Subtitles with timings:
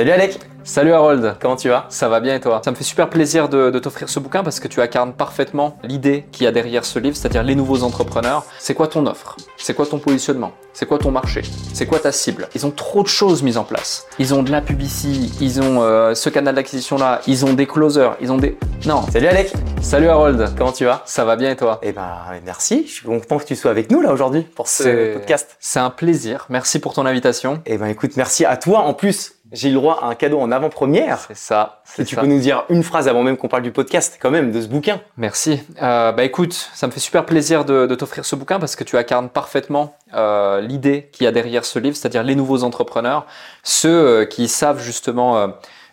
[0.00, 0.38] Salut Alec.
[0.64, 1.36] Salut Harold.
[1.42, 1.84] Comment tu vas?
[1.90, 2.62] Ça va bien et toi?
[2.64, 6.24] Ça me fait super plaisir de, t'offrir ce bouquin parce que tu incarnes parfaitement l'idée
[6.32, 8.46] qu'il y a derrière ce livre, c'est-à-dire les nouveaux entrepreneurs.
[8.58, 9.36] C'est quoi ton offre?
[9.58, 10.52] C'est quoi ton positionnement?
[10.72, 11.42] C'est quoi ton marché?
[11.74, 12.48] C'est quoi ta cible?
[12.54, 14.06] Ils ont trop de choses mises en place.
[14.18, 17.66] Ils ont de la publicité, ils ont euh, ce canal d'acquisition là, ils ont des
[17.66, 18.56] closers, ils ont des...
[18.86, 19.02] Non.
[19.12, 19.52] Salut Alec.
[19.82, 20.54] Salut Harold.
[20.56, 21.02] Comment tu vas?
[21.04, 21.78] Ça va bien et toi?
[21.82, 22.08] Eh ben
[22.46, 25.58] merci, je suis content que tu sois avec nous là aujourd'hui pour ce podcast.
[25.60, 27.60] C'est un plaisir, merci pour ton invitation.
[27.66, 30.38] Eh ben écoute, merci à toi en plus j'ai eu le droit à un cadeau
[30.40, 31.18] en avant-première.
[31.26, 31.82] C'est ça.
[31.84, 34.52] Si tu peux nous dire une phrase avant même qu'on parle du podcast, quand même,
[34.52, 35.00] de ce bouquin.
[35.16, 35.60] Merci.
[35.82, 38.84] Euh, bah écoute, ça me fait super plaisir de, de t'offrir ce bouquin parce que
[38.84, 43.26] tu incarnes parfaitement euh, l'idée qu'il y a derrière ce livre, c'est-à-dire les nouveaux entrepreneurs,
[43.62, 45.48] ceux euh, qui savent justement euh,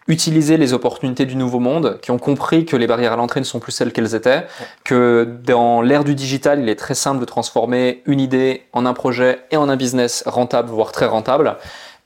[0.07, 3.45] utiliser les opportunités du nouveau monde, qui ont compris que les barrières à l'entrée ne
[3.45, 4.47] sont plus celles qu'elles étaient,
[4.83, 8.93] que dans l'ère du digital, il est très simple de transformer une idée en un
[8.93, 11.57] projet et en un business rentable, voire très rentable.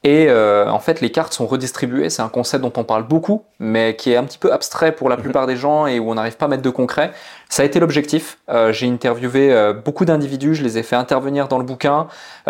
[0.03, 2.09] Et euh, en fait, les cartes sont redistribuées.
[2.09, 5.09] C'est un concept dont on parle beaucoup, mais qui est un petit peu abstrait pour
[5.09, 5.23] la mhm.
[5.23, 7.11] plupart des gens et où on n'arrive pas à mettre de concret.
[7.49, 8.39] Ça a été l'objectif.
[8.49, 12.07] Euh, j'ai interviewé euh, beaucoup d'individus, je les ai fait intervenir dans le bouquin.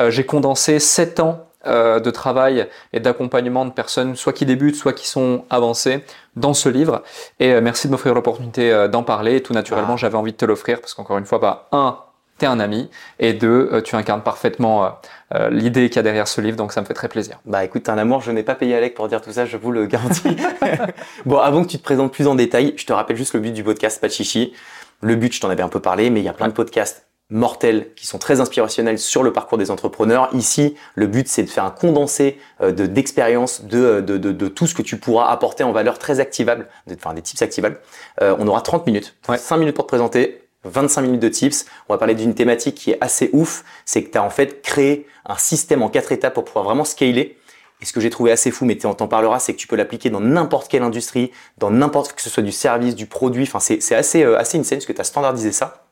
[0.10, 5.08] j'ai condensé sept ans de travail et d'accompagnement de personnes, soit qui débutent, soit qui
[5.08, 6.04] sont avancées,
[6.36, 7.04] dans ce livre.
[7.40, 9.36] Et merci de m'offrir l'opportunité d'en parler.
[9.36, 9.98] Et tout naturellement, ah.
[9.98, 11.98] j'avais envie de te l'offrir parce qu'encore une fois, bah, un,
[12.46, 12.90] un ami,
[13.20, 14.90] et deux, euh, tu incarnes parfaitement euh,
[15.36, 17.40] euh, l'idée qu'il y a derrière ce livre, donc ça me fait très plaisir.
[17.46, 19.72] Bah écoute, un amour, je n'ai pas payé Alec pour dire tout ça, je vous
[19.72, 20.36] le garantis.
[21.26, 23.52] bon, avant que tu te présentes plus en détail, je te rappelle juste le but
[23.52, 24.54] du podcast, pas de chichi.
[25.02, 27.08] Le but, je t'en avais un peu parlé, mais il y a plein de podcasts
[27.30, 30.30] mortels qui sont très inspirationnels sur le parcours des entrepreneurs.
[30.34, 34.68] Ici, le but, c'est de faire un condensé de d'expérience de, de, de, de, tout
[34.68, 37.80] ce que tu pourras apporter en valeur très activable, enfin des tips activables.
[38.20, 39.38] on aura 30 minutes, ouais.
[39.38, 41.66] 5 minutes pour te présenter, 25 minutes de tips.
[41.90, 43.64] On va parler d'une thématique qui est assez ouf.
[43.86, 46.86] C'est que tu as en fait créé un système en quatre étapes pour pouvoir vraiment
[46.86, 47.38] scaler.
[47.82, 49.76] Et ce que j'ai trouvé assez fou, mais tu en parleras, c'est que tu peux
[49.76, 53.44] l'appliquer dans n'importe quelle industrie, dans n'importe que ce soit du service, du produit.
[53.44, 55.86] Enfin, c'est assez, euh, assez insane parce que tu as standardisé ça.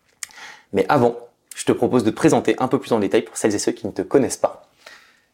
[0.71, 1.17] Mais avant,
[1.55, 3.71] je te propose de te présenter un peu plus en détail pour celles et ceux
[3.71, 4.69] qui ne te connaissent pas.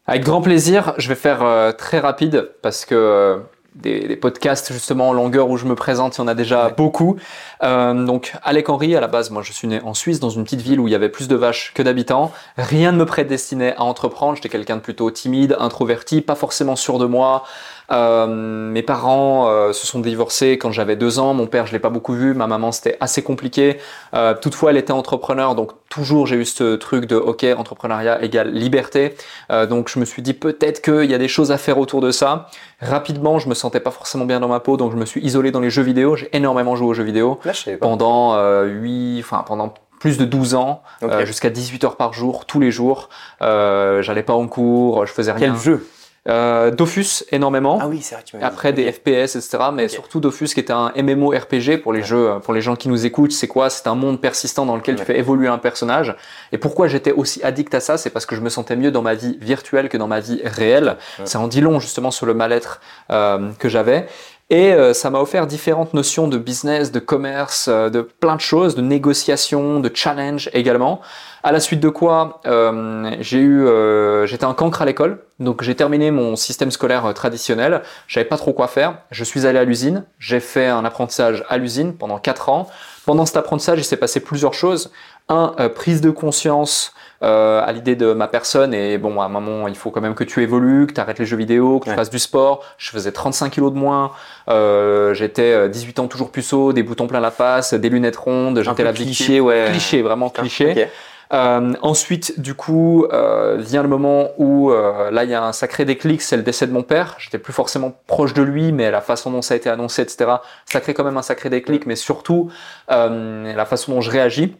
[0.07, 3.41] Avec grand plaisir, je vais faire euh, très rapide parce que
[3.75, 7.17] des, podcasts justement en longueur où je me présente, il y en a déjà beaucoup.
[7.63, 10.43] Euh, donc Alec Henry, à la base, moi je suis né en Suisse, dans une
[10.43, 12.31] petite ville où il y avait plus de vaches que d'habitants.
[12.57, 16.99] Rien ne me prédestinait à entreprendre, j'étais quelqu'un de plutôt timide, introverti, pas forcément sûr
[16.99, 17.43] de moi.
[17.91, 21.33] Euh, mes parents euh, se sont divorcés quand j'avais deux ans.
[21.33, 22.33] Mon père, je l'ai pas beaucoup vu.
[22.33, 23.77] Ma maman, c'était assez compliqué.
[24.13, 28.51] Euh, toutefois, elle était entrepreneur, donc toujours j'ai eu ce truc de OK, entrepreneuriat égale
[28.51, 29.15] liberté.
[29.51, 32.01] Euh, donc je me suis dit peut-être qu'il y a des choses à faire autour
[32.01, 32.47] de ça.
[32.81, 35.51] Rapidement, je me sentais pas forcément bien dans ma peau, donc je me suis isolé
[35.51, 36.15] dans les jeux vidéo.
[36.15, 37.39] J'ai énormément joué aux jeux vidéo
[37.79, 40.83] pendant huit, enfin pendant plus de 12 ans,
[41.23, 43.09] jusqu'à 18 heures par jour, tous les jours.
[43.41, 45.53] Euh, J'allais pas en cours, je faisais rien.
[45.53, 45.87] Quel jeu?
[46.27, 47.79] Euh, Dofus énormément.
[47.81, 48.23] Ah oui, c'est vrai.
[48.25, 49.57] Tu Après des FPS, etc.
[49.73, 52.89] Mais surtout Dofus qui était un MMO RPG pour les jeux, pour les gens qui
[52.89, 53.31] nous écoutent.
[53.31, 53.69] C'est quoi?
[53.69, 56.15] C'est un monde persistant dans lequel tu fais évoluer un personnage.
[56.51, 57.97] Et pourquoi j'étais aussi addict à ça?
[57.97, 60.41] C'est parce que je me sentais mieux dans ma vie virtuelle que dans ma vie
[60.43, 60.97] réelle.
[61.23, 62.81] Ça en dit long justement sur le mal-être
[63.11, 64.07] euh, que j'avais.
[64.51, 68.41] Et euh, ça m'a offert différentes notions de business, de commerce, euh, de plein de
[68.41, 71.01] choses, de négociation, de challenge également.
[71.41, 75.63] À la suite de quoi, euh, j'ai eu, euh, j'étais un cancre à l'école, donc
[75.63, 77.81] j'ai terminé mon système scolaire euh, traditionnel.
[78.07, 78.99] J'avais pas trop quoi faire.
[79.11, 80.05] Je suis allé à l'usine.
[80.17, 82.69] J'ai fait un apprentissage à l'usine pendant quatre ans.
[83.05, 84.91] Pendant cet apprentissage, il s'est passé plusieurs choses.
[85.27, 89.67] Un, prise de conscience euh, à l'idée de ma personne et bon à un moment
[89.67, 91.95] il faut quand même que tu évolues, que tu arrêtes les jeux vidéo, que tu
[91.95, 92.63] fasses du sport.
[92.77, 94.11] Je faisais 35 kilos de moins,
[94.49, 98.83] euh, j'étais 18 ans toujours puceau, des boutons plein la face, des lunettes rondes, j'étais
[98.83, 100.89] la cliché, ouais, cliché vraiment cliché.
[101.33, 105.53] Euh, ensuite, du coup, euh, vient le moment où euh, là, il y a un
[105.53, 107.15] sacré déclic, c'est le décès de mon père.
[107.19, 110.31] J'étais plus forcément proche de lui, mais la façon dont ça a été annoncé, etc.,
[110.65, 112.51] ça crée quand même un sacré déclic, mais surtout
[112.91, 114.55] euh, la façon dont je réagis.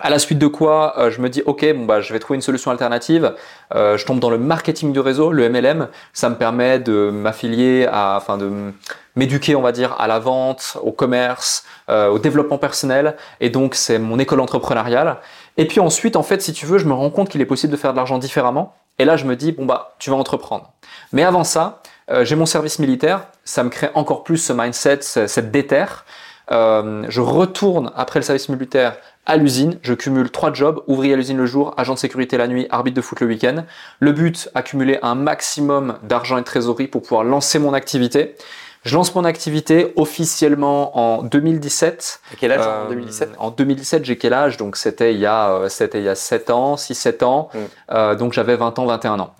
[0.00, 2.34] À la suite de quoi, euh, je me dis ok, bon bah je vais trouver
[2.34, 3.32] une solution alternative.
[3.76, 5.86] Euh, je tombe dans le marketing du réseau, le MLM.
[6.12, 8.72] Ça me permet de m'affilier enfin de
[9.14, 13.16] m'éduquer, on va dire, à la vente, au commerce, euh, au développement personnel.
[13.38, 15.18] Et donc c'est mon école entrepreneuriale.
[15.56, 17.72] Et puis ensuite, en fait, si tu veux, je me rends compte qu'il est possible
[17.72, 18.74] de faire de l'argent différemment.
[18.98, 20.72] Et là, je me dis bon bah tu vas entreprendre.
[21.12, 21.82] Mais avant ça,
[22.22, 23.26] j'ai mon service militaire.
[23.44, 26.04] Ça me crée encore plus ce mindset, cette déterre.
[26.50, 28.96] je retourne après le service militaire
[29.26, 29.78] à l'usine.
[29.82, 32.96] Je cumule trois jobs, ouvrier à l'usine le jour, agent de sécurité la nuit, arbitre
[32.96, 33.64] de foot le week-end.
[34.00, 38.36] Le but, accumuler un maximum d'argent et de trésorerie pour pouvoir lancer mon activité.
[38.84, 42.20] Je lance mon activité officiellement en 2017.
[42.32, 44.58] À quel âge en 2017 euh, En 2017, j'ai quel âge?
[44.58, 47.48] Donc c'était il y a euh, c'était il y a 7 ans, 6 7 ans.
[47.52, 47.58] Mm.
[47.92, 49.34] Euh, donc j'avais 20 ans, 21 ans.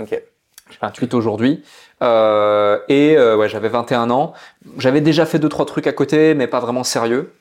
[0.81, 1.63] 28 aujourd'hui.
[2.03, 4.33] Euh, et euh, ouais, j'avais 21 ans.
[4.79, 7.33] J'avais déjà fait deux trois trucs à côté, mais pas vraiment sérieux.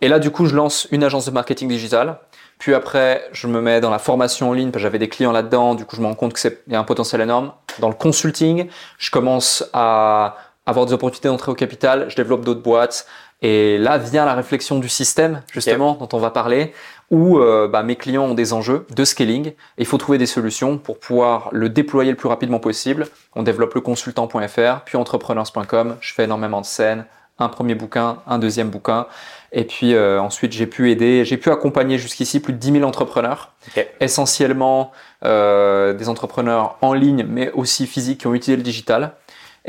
[0.00, 2.18] Et là, du coup, je lance une agence de marketing digital.
[2.58, 5.32] Puis après, je me mets dans la formation en ligne, parce que j'avais des clients
[5.32, 5.74] là-dedans.
[5.74, 7.52] Du coup, je me rends compte qu'il y a un potentiel énorme.
[7.80, 8.68] Dans le consulting,
[8.98, 10.36] je commence à
[10.68, 12.06] avoir des opportunités d'entrer au capital.
[12.08, 13.06] Je développe d'autres boîtes.
[13.40, 16.72] Et là vient la réflexion du système, justement, dont on va parler,
[17.10, 19.46] où euh, bah, mes clients ont des enjeux de scaling.
[19.48, 23.06] Et il faut trouver des solutions pour pouvoir le déployer le plus rapidement possible.
[23.34, 25.96] On développe le consultant.fr, puis entrepreneurs.com.
[26.00, 27.04] Je fais énormément de scènes,
[27.38, 29.06] un premier bouquin, un deuxième bouquin.
[29.52, 32.84] Et puis euh, ensuite, j'ai pu aider, j'ai pu accompagner jusqu'ici plus de 10 000
[32.84, 33.52] entrepreneurs,
[34.00, 34.90] essentiellement
[35.24, 39.12] euh, des entrepreneurs en ligne, mais aussi physiques qui ont utilisé le digital.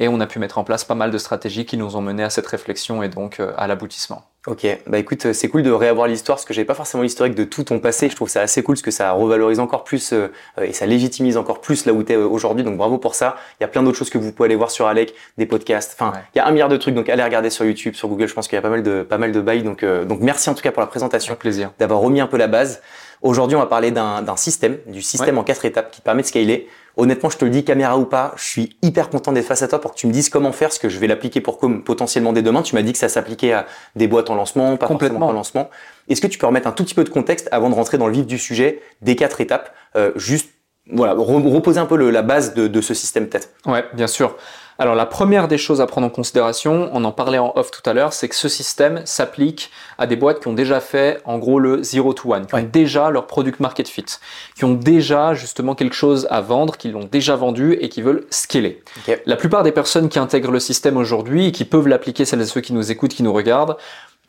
[0.01, 2.23] Et on a pu mettre en place pas mal de stratégies qui nous ont mené
[2.23, 4.23] à cette réflexion et donc euh, à l'aboutissement.
[4.47, 7.35] Ok, bah écoute, euh, c'est cool de réavoir l'histoire parce que j'avais pas forcément l'historique
[7.35, 8.09] de tout ton passé.
[8.09, 10.29] Je trouve ça assez cool parce que ça revalorise encore plus euh,
[10.61, 12.63] et ça légitimise encore plus là où tu es aujourd'hui.
[12.63, 13.35] Donc bravo pour ça.
[13.59, 15.97] Il y a plein d'autres choses que vous pouvez aller voir sur Alec, des podcasts.
[15.99, 16.95] Enfin, il y a un milliard de trucs.
[16.95, 18.29] Donc allez regarder sur YouTube, sur Google.
[18.29, 19.63] Je pense qu'il y a pas mal de pas mal de bails.
[19.63, 21.31] Donc donc merci en tout cas pour la présentation.
[21.31, 21.71] Avec plaisir.
[21.77, 22.81] D'avoir remis un peu la base.
[23.21, 26.69] Aujourd'hui, on va parler d'un système, du système en quatre étapes qui permet de scaler.
[26.97, 29.67] Honnêtement, je te le dis, caméra ou pas, je suis hyper content d'être face à
[29.67, 31.83] toi pour que tu me dises comment faire, ce que je vais l'appliquer pour comme
[31.83, 32.61] potentiellement dès demain.
[32.61, 33.65] Tu m'as dit que ça s'appliquait à
[33.95, 35.19] des boîtes en lancement, pas Complètement.
[35.19, 35.69] forcément en lancement.
[36.09, 38.07] Est-ce que tu peux remettre un tout petit peu de contexte avant de rentrer dans
[38.07, 40.49] le vif du sujet des quatre étapes, euh, juste
[40.91, 43.49] voilà, reposer un peu le, la base de, de ce système peut-être.
[43.65, 44.35] Ouais, bien sûr.
[44.81, 47.87] Alors la première des choses à prendre en considération, on en parlait en off tout
[47.87, 51.37] à l'heure, c'est que ce système s'applique à des boîtes qui ont déjà fait en
[51.37, 54.05] gros le zero to one, qui ont déjà leur product market fit,
[54.55, 58.25] qui ont déjà justement quelque chose à vendre, qui l'ont déjà vendu et qui veulent
[58.29, 58.81] scaler.
[59.25, 62.45] La plupart des personnes qui intègrent le système aujourd'hui et qui peuvent l'appliquer, celles et
[62.45, 63.75] ceux qui nous écoutent, qui nous regardent,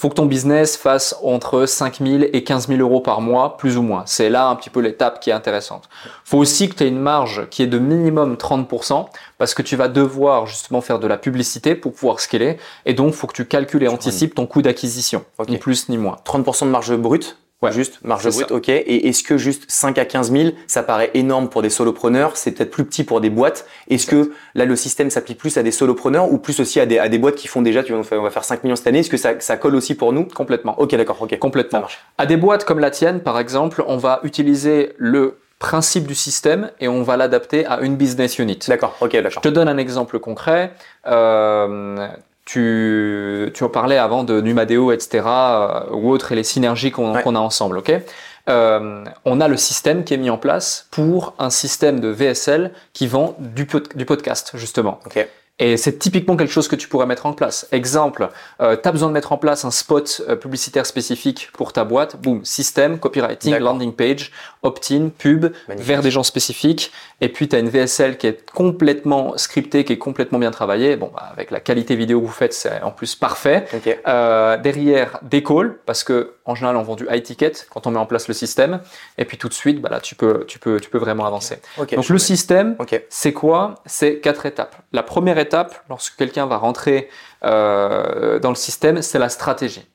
[0.00, 3.76] faut que ton business fasse entre 5 000 et 15 000 euros par mois, plus
[3.76, 4.05] ou moins.
[4.06, 5.91] C'est là un petit peu l'étape qui est intéressante.
[6.25, 9.76] faut aussi que tu aies une marge qui est de minimum 30%, parce que tu
[9.76, 12.56] vas devoir justement faire de la publicité pour pouvoir scaler,
[12.87, 16.17] et donc faut que tu calcules et anticipes ton coût d'acquisition, ni plus ni moins.
[16.25, 18.70] 30% de marge brute Ouais, juste marge brute, ok.
[18.70, 22.52] Et est-ce que juste 5 à 15 000, ça paraît énorme pour des solopreneurs, c'est
[22.52, 23.66] peut-être plus petit pour des boîtes.
[23.90, 26.98] Est-ce que là le système s'applique plus à des solopreneurs ou plus aussi à des,
[26.98, 29.00] à des boîtes qui font déjà, tu vois, on va faire 5 millions cette année,
[29.00, 30.24] est-ce que ça, ça colle aussi pour nous?
[30.24, 30.80] Complètement.
[30.80, 31.38] Ok, d'accord, ok.
[31.38, 31.82] Complètement.
[32.16, 36.70] À des boîtes comme la tienne, par exemple, on va utiliser le principe du système
[36.80, 38.58] et on va l'adapter à une business unit.
[38.66, 39.42] D'accord, ok, d'accord.
[39.44, 40.72] Je te donne un exemple concret.
[41.06, 42.08] Euh,
[42.50, 45.23] tu, tu en parlais avant de Numadeo, etc.
[45.25, 47.93] Euh, ou autres et les synergies qu'on a ensemble, ok?
[48.49, 52.73] Euh, On a le système qui est mis en place pour un système de VSL
[52.93, 54.99] qui vend du, du podcast justement.
[55.06, 55.26] Okay.
[55.60, 57.68] Et c'est typiquement quelque chose que tu pourrais mettre en place.
[57.70, 58.30] Exemple,
[58.62, 61.84] euh, tu as besoin de mettre en place un spot euh, publicitaire spécifique pour ta
[61.84, 62.16] boîte.
[62.16, 66.90] Boom, système, copywriting, landing page, opt-in, pub, vers des gens spécifiques.
[67.20, 70.96] Et puis tu as une VSL qui est complètement scriptée, qui est complètement bien travaillée.
[70.96, 73.66] Bon, bah, avec la qualité vidéo que vous faites, c'est en plus parfait.
[74.08, 77.90] Euh, derrière, des calls, parce que en général, on vend du high ticket quand on
[77.90, 78.80] met en place le système.
[79.18, 81.58] Et puis tout de suite, bah là, tu peux, tu peux, tu peux vraiment avancer.
[81.76, 82.76] Donc le système,
[83.10, 83.74] c'est quoi?
[83.84, 84.74] C'est quatre étapes.
[84.92, 87.08] La première étape lorsque quelqu'un va rentrer
[87.44, 89.87] euh, dans le système, c'est la stratégie.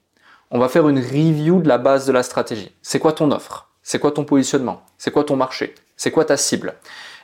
[0.52, 2.74] On va faire une review de la base de la stratégie.
[2.82, 3.70] C'est quoi ton offre?
[3.84, 4.84] C'est quoi ton positionnement?
[4.98, 5.76] C'est quoi ton marché?
[5.98, 6.76] C'est quoi ta cible?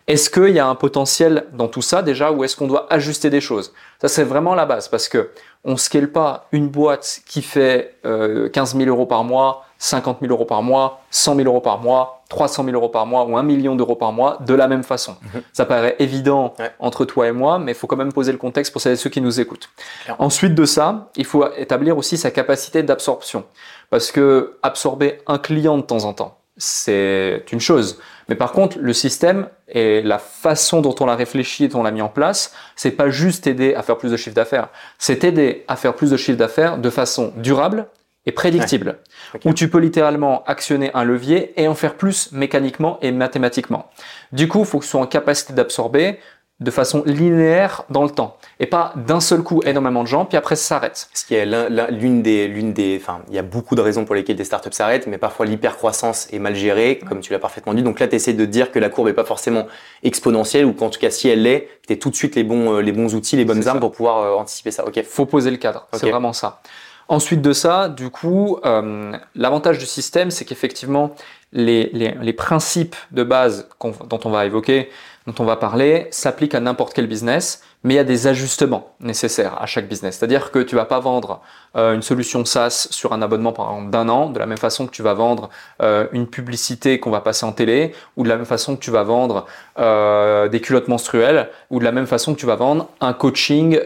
[0.08, 3.30] Est-ce qu'il y a un potentiel dans tout ça déjà ou est-ce qu'on doit ajuster
[3.30, 3.74] des choses?
[4.02, 5.30] Ça c'est vraiment la base parce que
[5.64, 10.32] on scale pas une boîte qui fait euh, 15 000 euros par mois 50 000
[10.32, 13.44] euros par mois, 100 000 euros par mois, 300 000 euros par mois ou 1
[13.44, 15.18] million d'euros par mois de la même façon.
[15.22, 15.42] Mhm.
[15.52, 18.72] Ça paraît évident entre toi et moi, mais il faut quand même poser le contexte
[18.72, 19.70] pour celles et ceux qui nous écoutent.
[20.18, 23.44] Ensuite de ça, il faut établir aussi sa capacité d'absorption.
[23.90, 28.00] Parce que absorber un client de temps en temps, c'est une chose.
[28.30, 31.84] Mais par contre, le système et la façon dont on l'a réfléchi et dont on
[31.84, 34.70] l'a mis en place, c'est pas juste aider à faire plus de chiffre d'affaires.
[35.00, 37.88] C'est aider à faire plus de chiffre d'affaires de façon durable
[38.26, 39.00] et prédictible,
[39.46, 43.90] où tu peux littéralement actionner un levier et en faire plus mécaniquement et mathématiquement.
[44.32, 46.20] Du coup, il faut que tu sois en capacité d'absorber
[46.62, 50.38] de façon linéaire dans le temps et pas d'un seul coup énormément de gens puis
[50.38, 51.10] après ça s'arrête.
[51.14, 51.46] Ce qui est
[51.90, 54.72] l'une des l'une des enfin il y a beaucoup de raisons pour lesquelles des startups
[54.72, 57.82] s'arrêtent mais parfois l'hypercroissance est mal gérée comme tu l'as parfaitement dit.
[57.82, 59.66] Donc là tu essaies de dire que la courbe est pas forcément
[60.04, 62.76] exponentielle ou qu'en tout cas si elle l'est, tu as tout de suite les bons
[62.76, 64.86] euh, les bons outils, les bonnes armes pour pouvoir euh, anticiper ça.
[64.86, 65.04] OK.
[65.04, 66.62] Faut poser le cadre, c'est vraiment ça.
[67.08, 71.16] Ensuite de ça, du coup, euh, l'avantage du système, c'est qu'effectivement,
[71.54, 74.90] les, les, les, principes de base dont on va évoquer,
[75.28, 78.94] dont on va parler, s'appliquent à n'importe quel business, mais il y a des ajustements
[79.00, 80.18] nécessaires à chaque business.
[80.18, 81.42] C'est-à-dire que tu vas pas vendre
[81.76, 84.86] euh, une solution SaaS sur un abonnement par exemple d'un an, de la même façon
[84.86, 85.50] que tu vas vendre
[85.82, 88.92] euh, une publicité qu'on va passer en télé, ou de la même façon que tu
[88.92, 89.46] vas vendre
[89.80, 93.80] euh, des culottes menstruelles, ou de la même façon que tu vas vendre un coaching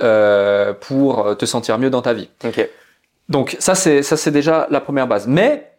[0.81, 2.29] pour te sentir mieux dans ta vie.
[2.43, 2.69] Ok.
[3.29, 5.27] Donc ça c'est ça c'est déjà la première base.
[5.27, 5.71] Mais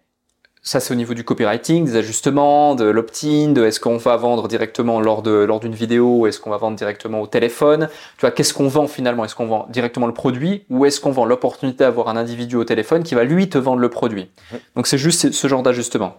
[0.67, 4.49] ça, c'est au niveau du copywriting, des ajustements, de l'opt-in, de est-ce qu'on va vendre
[4.49, 7.89] directement lors de lors d'une vidéo, est-ce qu'on va vendre directement au téléphone.
[8.17, 9.25] Tu vois, qu'est-ce qu'on vend finalement?
[9.25, 12.65] Est-ce qu'on vend directement le produit ou est-ce qu'on vend l'opportunité d'avoir un individu au
[12.65, 14.29] téléphone qui va lui te vendre le produit?
[14.51, 14.59] Mhm.
[14.75, 16.17] Donc c'est juste ce genre d'ajustement.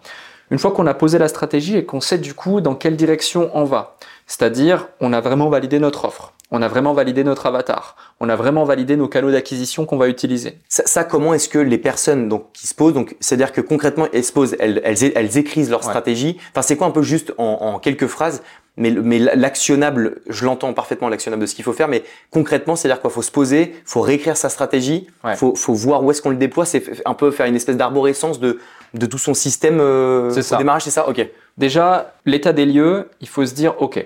[0.49, 3.51] Une fois qu'on a posé la stratégie et qu'on sait du coup dans quelle direction
[3.53, 7.95] on va, c'est-à-dire on a vraiment validé notre offre on a vraiment validé notre avatar,
[8.19, 10.59] on a vraiment validé nos canaux d'acquisition qu'on va utiliser.
[10.69, 14.23] Ça, comment est-ce que les personnes donc qui se posent, donc c'est-à-dire que concrètement elles
[14.23, 16.37] se posent, elles, elles, écrisent leur stratégie.
[16.51, 18.43] Enfin, c'est quoi un peu juste en, quelques phrases,
[18.77, 23.01] mais, mais l'actionnable, je l'entends parfaitement l'actionnable de ce qu'il faut faire, mais concrètement, c'est-à-dire
[23.01, 23.09] quoi?
[23.09, 26.65] Faut se poser, faut réécrire sa stratégie, faut, faut voir où est-ce qu'on le déploie.
[26.65, 28.59] C'est un peu faire une espèce d'arborescence de
[28.93, 31.07] de tout son système euh, au démarrage, c'est ça?
[31.07, 31.25] Ok.
[31.57, 34.05] Déjà, l'état des lieux, il faut se dire, ok,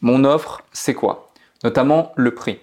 [0.00, 1.25] mon offre, c'est quoi?
[1.64, 2.58] Notamment le prix.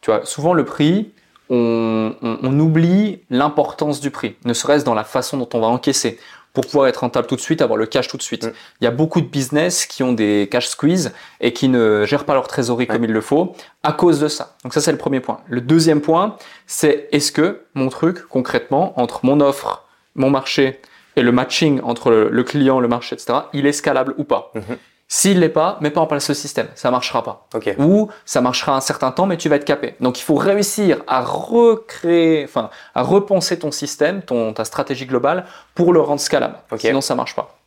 [0.00, 1.12] Tu vois, souvent le prix,
[1.50, 6.18] on, oublie l'importance du prix, ne serait-ce dans la façon dont on va encaisser
[6.52, 8.44] pour pouvoir être rentable tout de suite, avoir le cash tout de suite.
[8.44, 8.52] Mm.
[8.80, 12.24] Il y a beaucoup de business qui ont des cash squeeze et qui ne gèrent
[12.24, 14.56] pas leur trésorerie comme il le faut à cause de ça.
[14.64, 15.40] Donc ça, c'est le premier point.
[15.46, 20.80] Le deuxième point, c'est est-ce que mon truc, concrètement, entre mon offre, mon marché
[21.14, 24.50] et le matching entre le, client, le marché, etc., il est scalable ou pas?
[24.56, 24.76] Mm-hmm.
[25.12, 27.48] S'il l'est pas, mets pas en place ce système, ça marchera pas.
[27.78, 29.96] Ou ça marchera un certain temps, mais tu vas être capé.
[29.98, 35.46] Donc il faut réussir à recréer, enfin à repenser ton système, ton ta stratégie globale
[35.74, 36.58] pour le rendre scalable.
[36.78, 37.58] Sinon ça marche pas.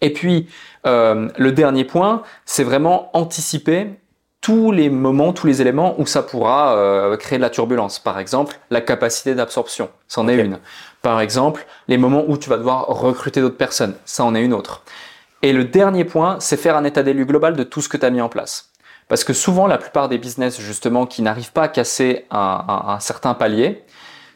[0.00, 0.48] Et puis
[0.86, 3.90] euh, le dernier point, c'est vraiment anticiper
[4.40, 7.98] tous les moments, tous les éléments où ça pourra euh, créer de la turbulence.
[7.98, 10.58] Par exemple, la capacité d'absorption, c'en est une.
[11.02, 14.54] Par exemple, les moments où tu vas devoir recruter d'autres personnes, ça en est une
[14.54, 14.82] autre.
[15.42, 17.96] Et le dernier point, c'est faire un état des lieux global de tout ce que
[17.96, 18.70] tu as mis en place.
[19.08, 23.34] Parce que souvent, la plupart des business, justement, qui n'arrivent pas à casser un, certain
[23.34, 23.82] palier,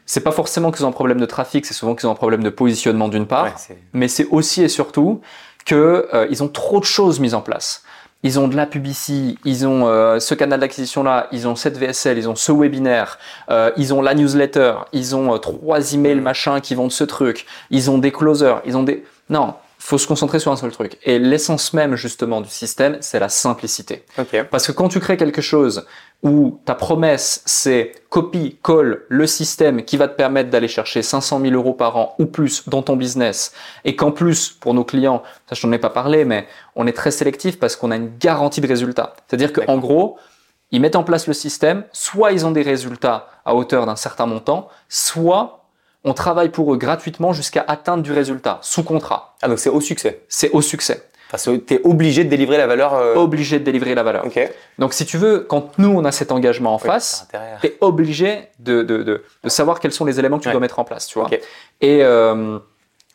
[0.05, 2.43] c'est pas forcément qu'ils ont un problème de trafic, c'est souvent qu'ils ont un problème
[2.43, 3.55] de positionnement d'une part,
[3.93, 5.21] mais c'est aussi et surtout
[5.65, 7.83] qu'ils euh, ont trop de choses mises en place.
[8.21, 11.77] Ils ont de la publicité, ils ont euh, ce canal d'acquisition là, ils ont cette
[11.77, 13.17] VSL, ils ont ce webinaire,
[13.49, 17.45] euh, ils ont la newsletter, ils ont trois emails machin qui vont de ce truc,
[17.69, 19.55] ils ont des closers, ils ont des non,
[19.85, 20.97] faut se concentrer sur un seul truc.
[21.03, 24.03] Et l'essence même justement du système, c'est la simplicité.
[24.49, 25.85] Parce que quand tu crées quelque chose
[26.23, 31.39] où ta promesse c'est copie, colle le système qui va te permettre d'aller chercher 500
[31.39, 35.21] 000 euros par an ou plus dans ton business, et qu'en plus pour nos clients,
[35.47, 38.17] ça je n'en ai pas parlé, mais on est très sélectif parce qu'on a une
[38.17, 39.13] garantie de résultat.
[39.27, 40.17] C'est-à-dire qu'en gros,
[40.71, 44.25] ils mettent en place le système, soit ils ont des résultats à hauteur d'un certain
[44.25, 45.64] montant, soit
[46.05, 49.35] on travaille pour eux gratuitement jusqu'à atteindre du résultat, sous contrat.
[49.41, 51.03] Ah, donc c'est au succès C'est au succès.
[51.31, 52.93] Parce que tu es obligé de délivrer la valeur.
[52.93, 54.25] Euh, obligé de délivrer la valeur.
[54.77, 57.27] Donc si tu veux, quand nous on a cet engagement en face,
[57.61, 60.79] tu es obligé de, de, de, savoir quels sont les éléments que tu dois mettre
[60.79, 61.07] en place.
[61.07, 61.29] Tu vois
[61.81, 62.59] et, euh,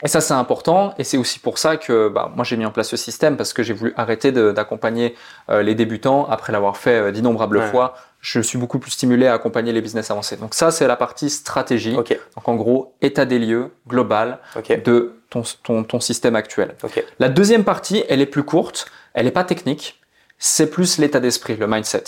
[0.03, 2.73] et ça c'est important et c'est aussi pour ça que bah, moi j'ai mis en
[2.73, 5.15] place ce système parce que j'ai voulu arrêter d'accompagner
[5.49, 9.73] euh, les débutants après l'avoir fait d'innombrables fois je suis beaucoup plus stimulé à accompagner
[9.73, 10.37] les business avancés.
[10.37, 11.95] Donc ça, c'est la partie stratégie.
[11.95, 12.09] Donc
[12.45, 14.39] en gros, état des lieux global
[14.85, 16.75] de ton, ton, ton, système actuel.
[17.19, 20.01] La deuxième partie, elle est plus courte, elle n'est pas technique,
[20.39, 22.05] c'est plus l'état d'esprit, le mindset.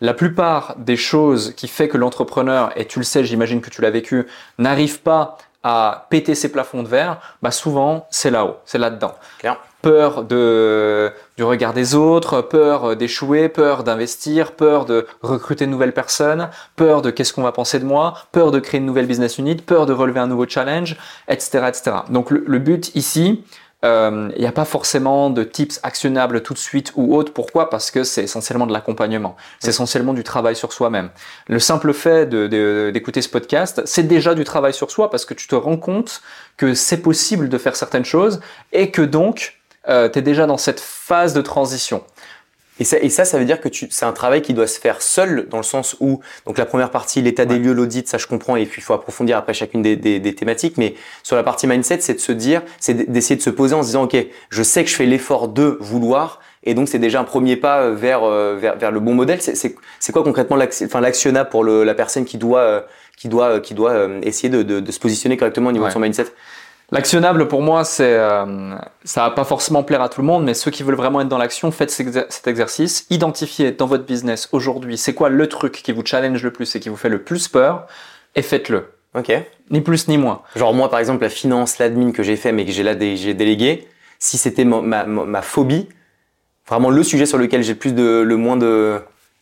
[0.00, 3.80] La plupart des choses qui fait que l'entrepreneur, et tu le sais, j'imagine que tu
[3.80, 4.26] l'as vécu,
[4.58, 9.14] n'arrive pas à péter ses plafonds de verre, bah souvent c'est là-haut, c'est là-dedans.
[9.84, 15.92] Peur de, du regard des autres, peur d'échouer, peur d'investir, peur de recruter de nouvelles
[15.92, 19.36] personnes, peur de qu'est-ce qu'on va penser de moi, peur de créer une nouvelle business
[19.36, 20.96] unit, peur de relever un nouveau challenge,
[21.28, 21.66] etc.
[21.68, 21.96] etc.
[22.08, 23.44] Donc le but ici,
[23.84, 27.34] il euh, n'y a pas forcément de tips actionnables tout de suite ou autre.
[27.34, 27.68] Pourquoi?
[27.68, 29.36] Parce que c'est essentiellement de l'accompagnement.
[29.58, 31.10] C'est essentiellement du travail sur soi-même.
[31.48, 35.48] Le simple fait d'écouter ce podcast, c'est déjà du travail sur soi parce que tu
[35.48, 36.22] te rends compte
[36.56, 38.40] que c'est possible de faire certaines choses
[38.72, 42.02] et que donc euh, tu es déjà dans cette phase de transition.
[42.80, 45.00] Et ça, et ça, ça veut dire que c'est un travail qui doit se faire
[45.00, 48.26] seul, dans le sens où, donc la première partie, l'état des lieux, l'audit, ça je
[48.26, 51.44] comprends, et puis il faut approfondir après chacune des, des, des thématiques, mais sur la
[51.44, 54.16] partie mindset, c'est de se dire, c'est d'essayer de se poser en se disant, ok,
[54.50, 57.82] je sais que je fais l'effort de vouloir, et donc c'est déjà un premier pas
[57.82, 59.38] euh, vers, euh, vers, vers le bon modèle.
[59.40, 62.80] C'est quoi concrètement l'actionnable pour le, la personne qui doit, euh,
[63.16, 66.00] qui doit, qui doit essayer de, de, de se positionner correctement au niveau de son
[66.00, 66.26] mindset?
[66.94, 70.54] L'actionnable pour moi, c'est euh, ça va pas forcément plaire à tout le monde, mais
[70.54, 73.04] ceux qui veulent vraiment être dans l'action, faites cet exercice.
[73.10, 76.78] Identifiez dans votre business aujourd'hui, c'est quoi le truc qui vous challenge le plus et
[76.78, 77.88] qui vous fait le plus peur,
[78.36, 78.92] et faites-le.
[79.18, 79.32] Ok.
[79.70, 80.42] Ni plus ni moins.
[80.54, 83.34] Genre moi, par exemple, la finance, l'admin que j'ai fait, mais que j'ai là j'ai
[83.34, 83.88] délégué,
[84.20, 85.88] si c'était ma, ma, phobie,
[86.68, 89.00] vraiment le sujet sur lequel j'ai le plus de le moins de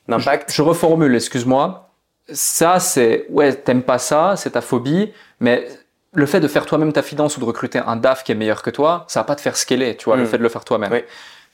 [0.09, 0.51] d'impact.
[0.51, 1.91] Je, je reformule, excuse-moi.
[2.33, 5.69] Ça, c'est ouais, t'aimes pas ça, c'est ta phobie, mais
[6.15, 8.63] le fait de faire toi-même ta finance ou de recruter un DAF qui est meilleur
[8.63, 10.27] que toi, ça va pas te faire scaler, tu vois, le hmm.
[10.27, 11.03] fait de le faire toi-même.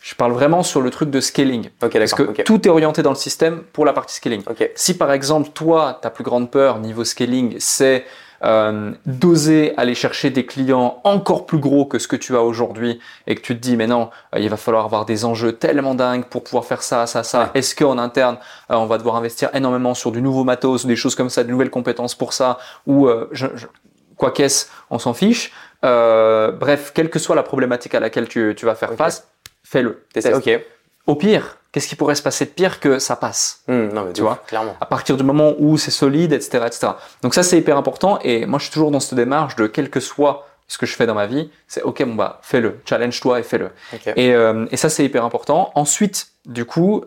[0.00, 1.71] Je parle vraiment sur le truc de scaling.
[1.81, 4.43] parce que tout est orienté dans le système pour la partie scaling.
[4.75, 8.05] Si par exemple, toi, ta plus grande peur niveau scaling, c'est
[8.45, 13.00] euh, d'oser aller chercher des clients encore plus gros que ce que tu as aujourd'hui
[13.27, 15.97] et que tu te dis mais non euh, il va falloir avoir des enjeux tellement
[15.97, 18.37] dingues pour pouvoir faire ça ça ça est-ce qu'en interne
[18.71, 21.50] euh, on va devoir investir énormément sur du nouveau matos des choses comme ça de
[21.50, 22.59] nouvelles compétences pour ça?
[22.87, 23.49] Ou je,
[24.18, 25.52] quoi qu'est-ce, on s'en fiche.
[25.84, 29.28] Euh, bref, quelle que soit la problématique à laquelle tu, vas faire face,
[29.62, 30.04] fais-le.
[30.34, 30.50] Ok.
[31.06, 34.12] Au pire, qu'est-ce qui pourrait se passer de pire que ça passe hmm, Non, mais
[34.12, 34.76] tu vois, clairement.
[34.80, 36.88] À partir du moment où c'est solide, etc., etc.
[37.22, 38.18] Donc ça, c'est hyper important.
[38.22, 40.94] Et moi, je suis toujours dans cette démarche de quel que soit ce que je
[40.94, 43.70] fais dans ma vie, c'est ok, bon bah fais-le, challenge-toi et fais-le.
[44.16, 45.72] Et, euh, et ça, c'est hyper important.
[45.75, 47.04] Ensuite, du coup,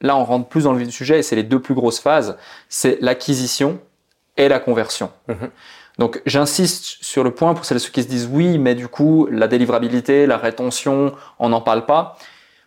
[0.00, 2.00] là, on rentre plus dans le vif du sujet et c'est les deux plus grosses
[2.00, 2.38] phases,
[2.70, 3.78] c'est l'acquisition
[4.36, 5.10] et la conversion.
[5.28, 5.50] Mhm.
[5.98, 9.28] Donc j'insiste sur le point pour celles ceux qui se disent oui, mais du coup
[9.30, 12.16] la délivrabilité, la rétention, on n'en parle pas.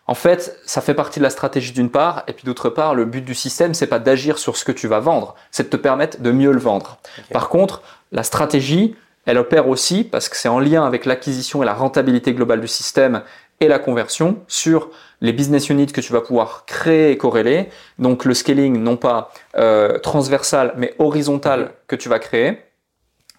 [0.06, 3.04] En fait, ça fait partie de la stratégie d'une part, et puis d'autre part, le
[3.04, 5.76] but du système, c'est pas d'agir sur ce que tu vas vendre, c'est de te
[5.76, 6.96] permettre de mieux le vendre.
[7.30, 11.66] Par contre, la stratégie, elle opère aussi parce que c'est en lien avec l'acquisition et
[11.66, 13.20] la rentabilité globale du système
[13.60, 14.88] et la conversion sur
[15.20, 17.68] les business units que tu vas pouvoir créer et corréler.
[17.98, 22.62] Donc le scaling, non pas euh, transversal, mais horizontal que tu vas créer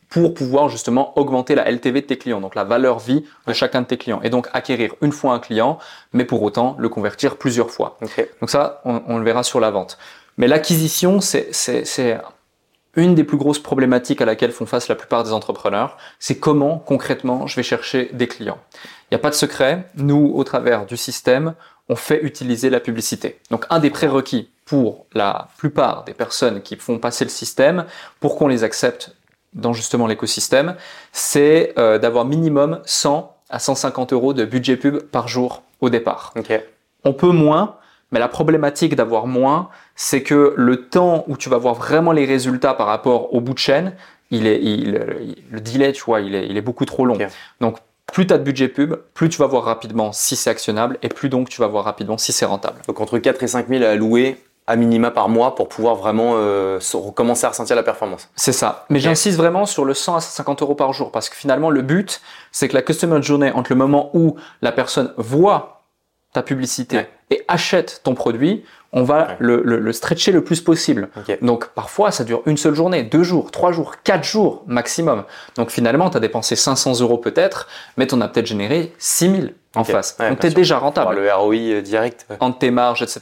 [0.10, 3.82] pour pouvoir justement augmenter la LTV de tes clients, donc la valeur vie de chacun
[3.82, 5.78] de tes clients, et donc acquérir une fois un client,
[6.14, 7.98] mais pour autant le convertir plusieurs fois.
[8.42, 9.98] Donc ça, on, le verra sur la vente.
[10.38, 11.52] Mais l'acquisition, c'est
[12.96, 16.80] une des plus grosses problématiques à laquelle font face la plupart des entrepreneurs, c'est comment
[16.80, 18.58] concrètement je vais chercher des clients.
[18.74, 21.54] Il n'y a pas de secret, nous, au travers du système,
[21.88, 23.40] on fait utiliser la publicité.
[23.52, 27.86] Donc un des prérequis pour la plupart des personnes qui font passer le système,
[28.20, 29.16] pour qu'on les accepte
[29.54, 30.76] dans justement l'écosystème,
[31.12, 36.34] c'est euh, d'avoir minimum 100 à 150 euros de budget pub par jour au départ.
[37.04, 37.78] On peut moins,
[38.12, 42.26] mais la problématique d'avoir moins, c'est que le temps où tu vas voir vraiment les
[42.26, 43.94] résultats par rapport au bout de chaîne,
[44.32, 47.18] il est, le délai, tu vois, il est, il est beaucoup trop long.
[47.62, 47.78] Donc,
[48.12, 51.10] plus tu as de budget pub, plus tu vas voir rapidement si c'est actionnable et
[51.10, 52.80] plus donc tu vas voir rapidement si c'est rentable.
[52.88, 54.38] Donc, entre 4 et 5 000 à louer
[54.70, 56.80] à minima par mois pour pouvoir vraiment euh,
[57.16, 58.30] commencer à ressentir la performance.
[58.36, 58.86] C'est ça.
[58.90, 61.82] Mais j'insiste vraiment sur le 100 à 150 euros par jour parce que finalement le
[61.82, 65.82] but c'est que la customer journey entre le moment où la personne voit
[66.34, 71.10] ta publicité et achète ton produit, on va le, le, stretcher le plus possible.
[71.42, 75.24] Donc parfois ça dure une seule journée, deux jours, trois jours, quatre jours maximum.
[75.56, 79.56] Donc finalement tu as dépensé 500 euros peut-être, mais tu en as peut-être généré 6000
[79.76, 80.18] en face.
[80.18, 81.16] Donc tu es déjà rentable.
[81.16, 82.26] le ROI euh, direct.
[82.40, 83.20] Entre tes marges, etc.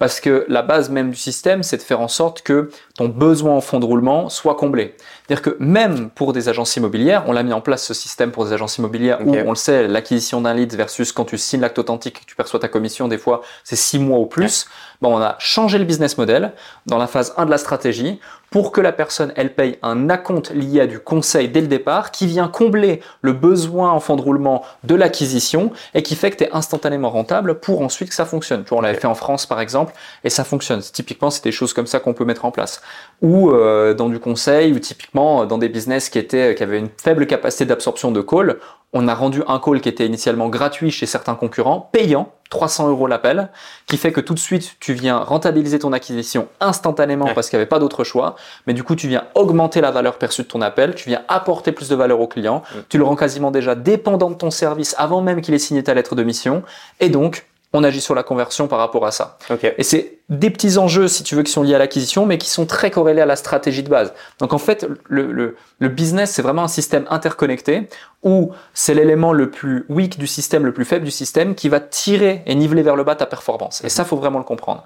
[0.00, 3.54] Parce que la base même du système, c'est de faire en sorte que ton besoin
[3.54, 4.96] en fonds de roulement soit comblé.
[5.26, 8.46] C'est-à-dire que même pour des agences immobilières, on l'a mis en place ce système pour
[8.46, 11.78] des agences immobilières où on le sait, l'acquisition d'un lead versus quand tu signes l'acte
[11.78, 14.66] authentique et que tu perçois ta commission, des fois c'est six mois ou plus.
[15.02, 16.52] Bon, on a changé le business model
[16.86, 20.50] dans la phase 1 de la stratégie pour que la personne, elle paye un acompte
[20.50, 24.22] lié à du conseil dès le départ qui vient combler le besoin en fonds de
[24.22, 28.26] roulement de l'acquisition et qui fait que tu es instantanément rentable pour ensuite que ça
[28.26, 28.64] fonctionne.
[28.64, 29.89] Tu vois, on l'avait fait en France par exemple
[30.24, 30.80] et ça fonctionne.
[30.80, 32.82] Typiquement, c'est des choses comme ça qu'on peut mettre en place.
[33.22, 36.90] Ou euh, dans du conseil ou typiquement dans des business qui étaient qui avaient une
[36.96, 38.58] faible capacité d'absorption de call,
[38.92, 43.06] on a rendu un call qui était initialement gratuit chez certains concurrents, payant 300 euros
[43.06, 43.48] l'appel,
[43.86, 47.62] qui fait que tout de suite tu viens rentabiliser ton acquisition instantanément parce qu'il n'y
[47.62, 48.34] avait pas d'autre choix,
[48.66, 51.70] mais du coup tu viens augmenter la valeur perçue de ton appel, tu viens apporter
[51.70, 55.22] plus de valeur au client, tu le rends quasiment déjà dépendant de ton service avant
[55.22, 56.64] même qu'il ait signé ta lettre de mission,
[56.98, 59.38] et donc on agit sur la conversion par rapport à ça.
[59.78, 62.50] Et c'est des petits enjeux, si tu veux, qui sont liés à l'acquisition, mais qui
[62.50, 64.12] sont très corrélés à la stratégie de base.
[64.40, 67.88] Donc en fait, le, business, c'est vraiment un système interconnecté
[68.22, 71.78] où c'est l'élément le plus weak du système, le plus faible du système, qui va
[71.78, 73.82] tirer et niveler vers le bas ta performance.
[73.84, 74.84] Et ça, faut vraiment le comprendre.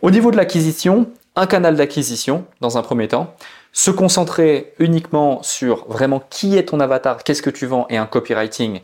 [0.00, 3.34] Au niveau de l'acquisition, un canal d'acquisition, dans un premier temps,
[3.72, 8.06] se concentrer uniquement sur vraiment qui est ton avatar, qu'est-ce que tu vends et un
[8.06, 8.80] copywriting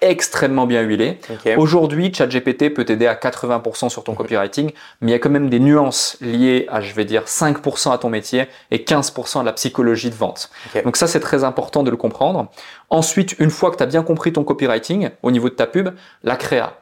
[0.00, 1.18] extrêmement bien huilé.
[1.56, 5.50] Aujourd'hui, ChatGPT peut t'aider à 80% sur ton copywriting, mais il y a quand même
[5.50, 9.52] des nuances liées à, je vais dire, 5% à ton métier et 15% à la
[9.52, 10.50] psychologie de vente.
[10.84, 12.48] Donc ça, c'est très important de le comprendre.
[12.90, 15.90] Ensuite, une fois que tu as bien compris ton copywriting au niveau de ta pub,
[16.22, 16.78] la créa.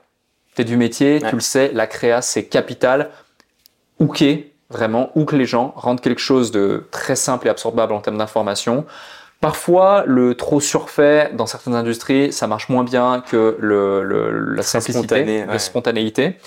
[0.54, 3.10] Tu es du métier, tu le sais, la créa, c'est capital.
[3.98, 4.24] Ok,
[4.68, 8.18] vraiment, ou que les gens rendent quelque chose de très simple et absorbable en termes
[8.18, 8.84] d'information.
[9.40, 14.02] Parfois, le trop surfait dans certaines industries, ça marche moins bien que le,
[14.54, 16.38] la simplicité, la spontanéité.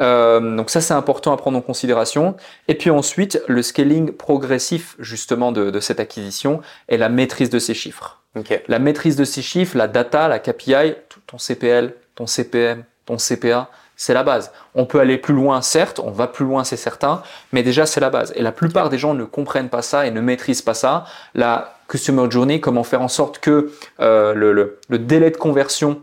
[0.00, 2.36] Euh, donc ça, c'est important à prendre en considération.
[2.68, 7.58] Et puis ensuite, le scaling progressif justement de, de cette acquisition est la maîtrise de
[7.58, 8.20] ces chiffres.
[8.68, 10.94] La maîtrise de ces chiffres, la data, la KPI,
[11.26, 14.52] ton CPL, ton CPM, ton CPA, c'est la base.
[14.74, 18.00] On peut aller plus loin, certes, on va plus loin, c'est certain, mais déjà c'est
[18.00, 18.32] la base.
[18.36, 21.06] Et la plupart des gens ne comprennent pas ça et ne maîtrisent pas ça.
[21.34, 26.02] La customer journey, comment faire en sorte que euh, le, le, le, délai de conversion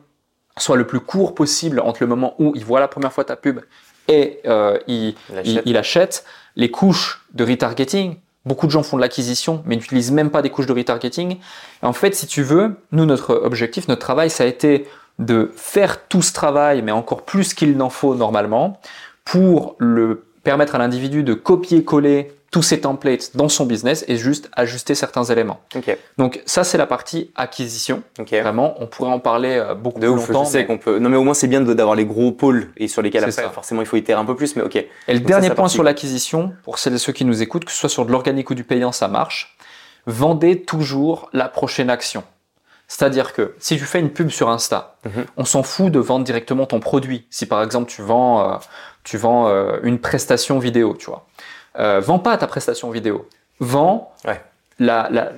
[0.58, 3.36] soit le plus court possible entre le moment où il voit la première fois ta
[3.36, 3.60] pub
[4.08, 5.16] et euh, il,
[5.66, 6.26] il, achète.
[6.56, 10.50] Les couches de retargeting, Beaucoup de gens font de l'acquisition, mais n'utilisent même pas des
[10.50, 11.38] couches de retargeting.
[11.82, 14.86] en fait, si tu veux, nous, notre objectif, notre travail, ça a été
[15.18, 18.82] de faire tout ce travail, mais encore plus qu'il n'en faut normalement,
[19.24, 24.48] pour le permettre à l'individu de copier-coller tous ces templates dans son business et juste
[24.54, 25.60] ajuster certains éléments.
[26.20, 28.04] Donc ça c'est la partie acquisition.
[28.20, 30.46] Vraiment, on pourrait en parler euh, beaucoup de plus ouf, longtemps.
[30.46, 31.00] Je sais qu'on peut.
[31.00, 33.82] Non mais au moins c'est bien d'avoir les gros pôles et sur lesquels après, forcément
[33.82, 34.56] il faut itérer un peu plus.
[34.56, 34.76] Mais ok.
[34.76, 37.78] Et le dernier point sur l'acquisition, pour celles et ceux qui nous écoutent, que ce
[37.78, 39.58] soit sur de l'organique ou du payant, ça marche.
[40.06, 42.24] Vendez toujours la prochaine action.
[42.88, 45.26] C'est-à-dire que si tu fais une pub sur Insta, mhm.
[45.38, 47.26] on s'en fout de vendre directement ton produit.
[47.32, 48.58] Si par exemple tu vends, euh,
[49.04, 51.26] tu vends euh, une prestation vidéo, tu vois,
[51.80, 53.28] euh, vends pas ta prestation vidéo,
[53.60, 54.12] vends
[54.80, 55.32] la, la,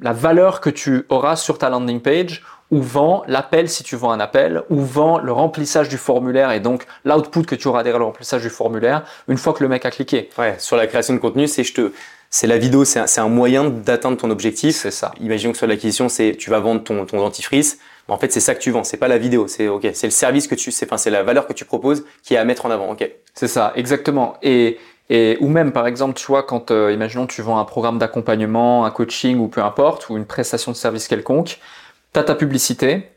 [0.00, 4.10] la, valeur que tu auras sur ta landing page ou vends l'appel si tu vends
[4.12, 7.98] un appel, ou vends le remplissage du formulaire et donc l'output que tu auras derrière
[7.98, 10.30] le remplissage du formulaire une fois que le mec a cliqué.
[10.38, 11.92] Ouais, sur la création de contenu, c'est je te
[12.34, 14.76] c'est la vidéo, c'est un, moyen d'atteindre ton objectif.
[14.76, 15.12] C'est ça.
[15.20, 17.78] Imaginons que sur l'acquisition, c'est tu vas vendre ton, ton dentifrice.
[18.08, 19.48] en fait, c'est ça que tu vends, c'est pas la vidéo.
[19.48, 22.06] C'est ok, c'est le service que tu, c'est enfin c'est la valeur que tu proposes
[22.22, 22.90] qui est à mettre en avant.
[22.90, 23.06] Ok.
[23.34, 24.38] C'est ça, exactement.
[24.42, 24.78] Et
[25.10, 28.84] et ou même par exemple, tu vois, quand euh, imaginons tu vends un programme d'accompagnement,
[28.84, 31.58] un coaching ou peu importe, ou une prestation de service quelconque,
[32.12, 33.12] tu as ta publicité,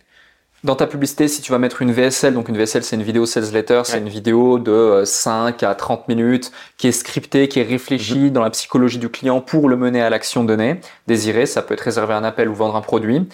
[0.66, 3.28] dans ta publicité, si tu vas mettre une VSL, donc une VSL c'est une vidéo
[3.28, 7.60] sales letter, c'est une vidéo de 5 euh, à 30 minutes qui est scriptée, qui
[7.60, 8.30] est réfléchie mhm.
[8.32, 11.82] dans la psychologie du client pour le mener à l'action donnée, désirée, ça peut être
[11.82, 13.30] réserver un appel ou vendre un produit.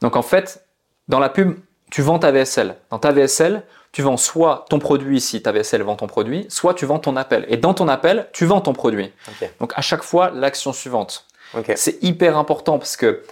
[0.00, 0.64] Donc en fait,
[1.08, 1.56] dans la pub,
[1.90, 2.76] tu vends ta VSL.
[2.90, 3.64] Dans ta VSL,
[3.96, 7.16] tu vends soit ton produit si ta VSL vend ton produit, soit tu vends ton
[7.16, 7.46] appel.
[7.48, 9.10] Et dans ton appel, tu vends ton produit.
[9.58, 11.24] Donc à chaque fois, l'action suivante.
[11.76, 13.22] C'est hyper important parce que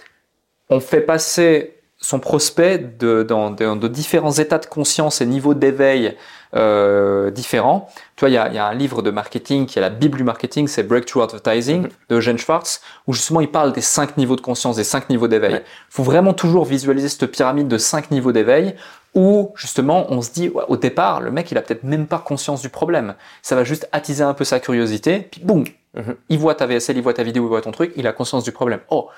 [0.71, 6.17] on fait passer son prospect de, dans, de, différents états de conscience et niveaux d'éveil
[6.55, 7.87] euh, différents.
[8.15, 10.17] Tu vois, il y a, y a, un livre de marketing qui est la Bible
[10.17, 12.09] du marketing, c'est Breakthrough Advertising mm-hmm.
[12.09, 15.27] de Eugene Schwartz, où justement il parle des cinq niveaux de conscience, des cinq niveaux
[15.27, 15.61] d'éveil.
[15.63, 18.75] Il faut vraiment toujours visualiser cette pyramide de cinq niveaux d'éveil
[19.15, 22.61] où justement on se dit au départ le mec il a peut-être même pas conscience
[22.61, 23.15] du problème.
[23.41, 25.63] Ça va juste attiser un peu sa curiosité, puis boum,
[25.95, 26.15] mm-hmm.
[26.29, 28.43] il voit ta VSL, il voit ta vidéo, il voit ton truc, il a conscience
[28.43, 28.81] du problème.
[28.89, 29.09] Oh,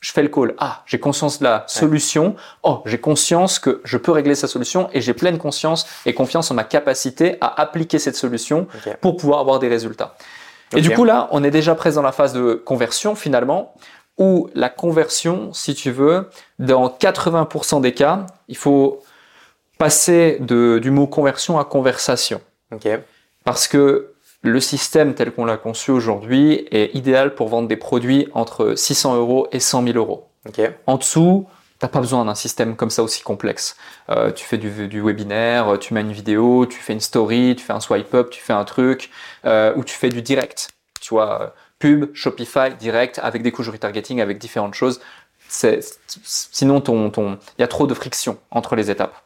[0.00, 0.54] je fais le call.
[0.58, 2.36] Ah, j'ai conscience de la solution.
[2.62, 6.50] Oh, j'ai conscience que je peux régler sa solution et j'ai pleine conscience et confiance
[6.50, 8.66] en ma capacité à appliquer cette solution
[9.00, 10.14] pour pouvoir avoir des résultats.
[10.76, 13.74] Et du coup, là, on est déjà présent dans la phase de conversion finalement,
[14.18, 19.02] où la conversion, si tu veux, dans 80% des cas, il faut
[19.78, 22.40] passer de, du mot conversion à conversation.
[23.44, 24.12] Parce que
[24.42, 29.16] le système tel qu'on l'a conçu aujourd'hui est idéal pour vendre des produits entre 600
[29.16, 30.28] euros et 100 000 euros.
[30.86, 31.46] En dessous,
[31.78, 33.76] T'as pas besoin d'un système comme ça aussi complexe.
[34.08, 37.62] Euh, tu fais du, du, webinaire, tu mets une vidéo, tu fais une story, tu
[37.62, 39.10] fais un swipe up, tu fais un truc,
[39.44, 40.70] euh, ou tu fais du direct.
[41.02, 45.00] Tu vois, pub, Shopify, direct, avec des couches de retargeting, avec différentes choses.
[45.48, 49.22] sinon, ton, ton, il y a trop de friction entre les étapes.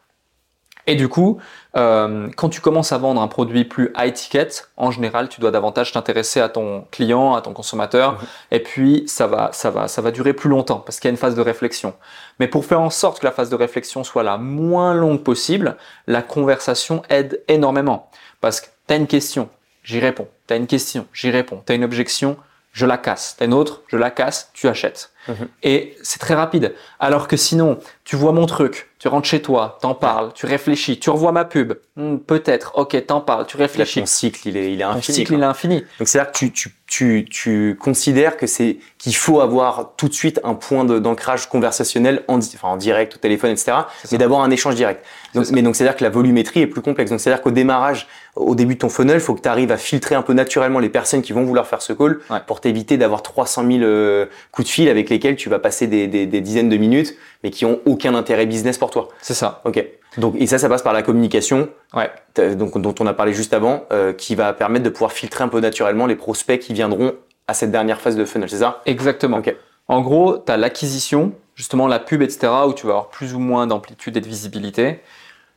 [0.91, 1.39] Et du coup,
[1.77, 5.53] euh, quand tu commences à vendre un produit plus high ticket, en général, tu dois
[5.53, 8.19] davantage t'intéresser à ton client, à ton consommateur, mhm.
[8.51, 11.13] et puis ça va, ça va, ça va durer plus longtemps parce qu'il y a
[11.13, 11.95] une phase de réflexion.
[12.41, 15.77] Mais pour faire en sorte que la phase de réflexion soit la moins longue possible,
[16.09, 18.11] la conversation aide énormément.
[18.41, 19.49] Parce que tu as une question,
[19.85, 20.27] j'y réponds.
[20.49, 21.63] Tu as une question, j'y réponds.
[21.65, 22.37] Tu as une objection,
[22.73, 23.37] je la casse.
[23.39, 25.13] Tu as une autre, je la casse, tu achètes.
[25.29, 25.49] Mhm.
[25.63, 26.75] Et c'est très rapide.
[26.99, 30.99] Alors que sinon, tu vois mon truc, tu rentres chez toi, t'en parles, tu réfléchis,
[30.99, 34.01] tu revois ma pub, hmm, peut-être, ok, t'en parles, tu réfléchis.
[34.01, 35.07] Ton cycle, il est, il est infini.
[35.07, 35.85] Ton cycle, il est infini.
[35.99, 40.13] Donc c'est-à-dire que tu, tu, tu, tu considères que c'est qu'il faut avoir tout de
[40.13, 43.73] suite un point d'ancrage conversationnel en, enfin, en direct, au téléphone, etc.
[44.13, 45.05] Mais d'avoir un échange direct.
[45.35, 47.11] Donc, mais donc c'est-à-dire que la volumétrie est plus complexe.
[47.11, 48.07] Donc c'est-à-dire qu'au démarrage,
[48.37, 50.79] au début de ton funnel, il faut que tu arrives à filtrer un peu naturellement
[50.79, 54.69] les personnes qui vont vouloir faire ce call pour t'éviter d'avoir 300 000 euh, coups
[54.69, 57.65] de fil avec lesquels tu vas passer des, des, des dizaines de minutes, mais qui
[57.65, 59.09] ont aucun intérêt business pour toi.
[59.21, 59.61] C'est ça.
[59.65, 59.85] Ok.
[60.19, 62.11] Donc et ça, ça passe par la communication, ouais.
[62.57, 65.49] donc dont on a parlé juste avant, euh, qui va permettre de pouvoir filtrer un
[65.49, 67.13] peu naturellement les prospects qui viendront
[67.47, 68.81] à cette dernière phase de funnel, c'est ça?
[68.87, 69.39] Exactement.
[69.39, 69.55] Ok.
[69.89, 73.39] En gros, tu as l'acquisition, justement la pub, etc., où tu vas avoir plus ou
[73.39, 75.01] moins d'amplitude et de visibilité.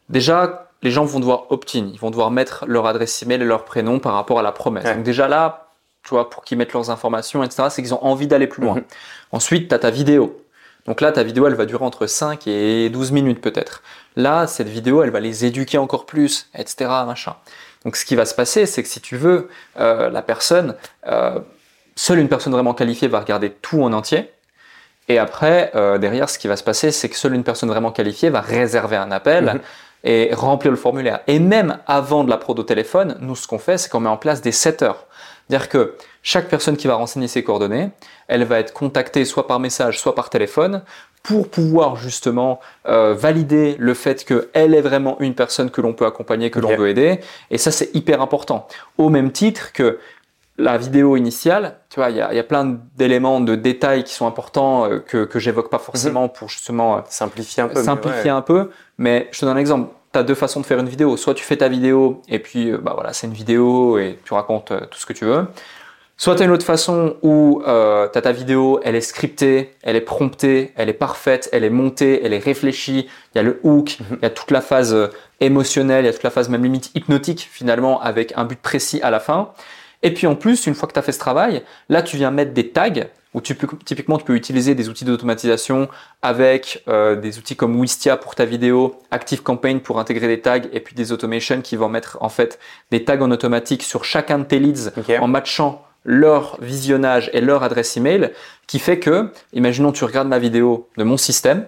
[0.09, 3.63] Déjà, les gens vont devoir opt-in, ils vont devoir mettre leur adresse email et leur
[3.63, 4.83] prénom par rapport à la promesse.
[4.83, 5.62] Donc déjà là,
[6.03, 8.75] tu vois, pour qu'ils mettent leurs informations, etc., c'est qu'ils ont envie d'aller plus loin.
[8.75, 8.83] Mhm.
[9.31, 10.39] Ensuite, tu as ta vidéo.
[10.85, 13.83] Donc là, ta vidéo, elle va durer entre 5 et 12 minutes peut-être.
[14.15, 16.75] Là, cette vidéo, elle va les éduquer encore plus, etc.,
[17.07, 17.35] machin.
[17.85, 20.75] Donc ce qui va se passer, c'est que si tu veux, euh, la personne,
[21.07, 21.39] euh,
[21.95, 24.29] seule une personne vraiment qualifiée va regarder tout en entier.
[25.09, 27.91] Et après, euh, derrière, ce qui va se passer, c'est que seule une personne vraiment
[27.91, 29.45] qualifiée va réserver un appel.
[29.45, 29.59] Mhm.
[30.05, 31.21] Et remplir le formulaire.
[31.27, 34.09] Et même avant de la prod au téléphone, nous, ce qu'on fait, c'est qu'on met
[34.09, 35.07] en place des setters.
[35.47, 37.89] C'est-à-dire que chaque personne qui va renseigner ses coordonnées,
[38.27, 40.83] elle va être contactée soit par message, soit par téléphone
[41.23, 46.05] pour pouvoir justement euh, valider le fait qu'elle est vraiment une personne que l'on peut
[46.05, 47.21] accompagner, que l'on veut aider.
[47.49, 48.67] Et ça, c'est hyper important.
[48.97, 49.99] Au même titre que
[50.57, 54.03] la vidéo initiale, tu vois, il y a, il y a plein d'éléments, de détails
[54.03, 57.79] qui sont importants euh, que, que j'évoque pas forcément pour justement euh, Simplifier un peu.
[57.79, 58.29] mais simplifier ouais.
[58.29, 59.89] un peu, mais je te donne un exemple.
[60.13, 61.17] Tu as deux façons de faire une vidéo.
[61.17, 64.33] Soit tu fais ta vidéo et puis euh, bah voilà, c'est une vidéo et tu
[64.33, 65.47] racontes euh, tout ce que tu veux.
[66.15, 69.73] Soit tu as une autre façon où euh, tu as ta vidéo, elle est scriptée,
[69.81, 73.43] elle est promptée, elle est parfaite, elle est montée, elle est réfléchie, il y a
[73.43, 75.07] le hook, il y a toute la phase euh,
[75.39, 79.01] émotionnelle, il y a toute la phase même limite hypnotique finalement avec un but précis
[79.01, 79.53] à la fin.
[80.03, 82.29] Et puis en plus, une fois que tu as fait ce travail, là tu viens
[82.29, 85.89] mettre des tags où tu peux, typiquement tu peux utiliser des outils d'automatisation
[86.21, 90.79] avec euh, des outils comme Wistia pour ta vidéo, ActiveCampaign pour intégrer des tags et
[90.79, 92.59] puis des automations qui vont mettre en fait
[92.91, 97.63] des tags en automatique sur chacun de tes leads en matchant leur visionnage et leur
[97.63, 98.31] adresse email
[98.67, 101.65] qui fait que, imaginons tu regardes ma vidéo de mon système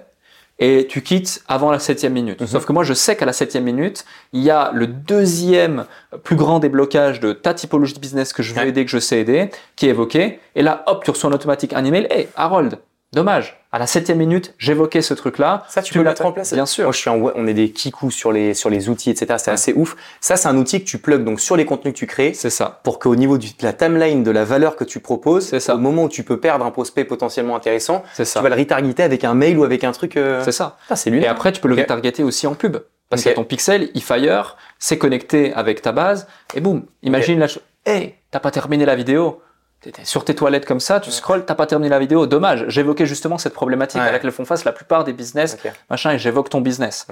[0.60, 2.40] et tu quittes avant la septième minute.
[2.42, 2.48] Mhm.
[2.48, 5.86] Sauf que moi, je sais qu'à la septième minute, il y a le deuxième
[6.24, 8.70] plus grand déblocage de ta typologie de business que je veux Ouais.
[8.70, 10.40] aider, que je sais aider, qui est évoqué.
[10.56, 12.08] Et là, hop, tu reçois en automatique un email.
[12.10, 12.78] Hey, Harold,
[13.16, 13.60] dommage.
[13.72, 15.64] À la septième minute, j'évoquais ce truc-là.
[15.68, 16.54] Ça, tu, peux le mettre en place.
[16.54, 16.84] Bien sûr.
[16.86, 19.36] Moi, je suis en, on est des kikous sur les, sur les outils, etc.
[19.38, 19.54] C'est Ouais.
[19.56, 19.96] assez ouf.
[20.22, 22.50] Ça, c'est un outil que tu plugs donc sur les contenus que tu crées C'est
[22.50, 22.80] ça.
[22.84, 25.76] pour qu'au niveau du- de la timeline, de la valeur que tu proposes, C'est ça.
[25.76, 28.42] au moment où tu peux perdre un prospect potentiellement intéressant, C'est tu ça.
[28.42, 30.16] vas le retargeter avec un mail ou avec un truc.
[30.16, 30.78] euh, C'est ça.
[30.84, 31.32] Putain, c'est Et lunaire.
[31.32, 32.78] après, tu peux le retargeter aussi en pub.
[33.10, 33.24] Parce Ok.
[33.24, 37.40] qu'il y a ton pixel, il fire, c'est connecté avec ta base, et boum, imagine
[37.40, 37.62] la chose.
[37.86, 39.42] Hey, t'as pas terminé la vidéo.
[39.82, 42.26] T'étais sur tes toilettes comme ça, tu scrolles, t'as pas terminé la vidéo.
[42.26, 42.66] Dommage.
[42.70, 44.08] J'évoquais justement cette problématique Ouais.
[44.08, 45.58] à laquelle font face la plupart des business,
[45.90, 47.06] machin, et j'évoque ton business.